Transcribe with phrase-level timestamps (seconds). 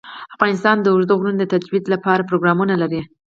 [0.35, 3.01] افغانستان د اوږده غرونه د ترویج لپاره پروګرامونه لري.